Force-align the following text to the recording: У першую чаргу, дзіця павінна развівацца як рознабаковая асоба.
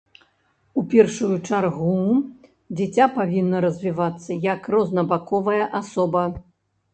У 0.81 0.83
першую 0.93 1.35
чаргу, 1.49 1.89
дзіця 2.79 3.07
павінна 3.19 3.61
развівацца 3.67 4.39
як 4.47 4.61
рознабаковая 4.77 5.63
асоба. 5.83 6.25